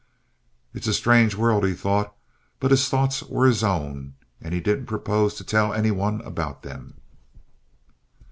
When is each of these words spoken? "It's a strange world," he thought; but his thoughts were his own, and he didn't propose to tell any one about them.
"It's 0.73 0.87
a 0.87 0.95
strange 0.95 1.35
world," 1.35 1.63
he 1.63 1.75
thought; 1.75 2.15
but 2.59 2.71
his 2.71 2.89
thoughts 2.89 3.21
were 3.21 3.45
his 3.45 3.63
own, 3.63 4.15
and 4.41 4.51
he 4.51 4.59
didn't 4.59 4.87
propose 4.87 5.35
to 5.35 5.43
tell 5.43 5.73
any 5.75 5.91
one 5.91 6.21
about 6.21 6.63
them. 6.63 6.95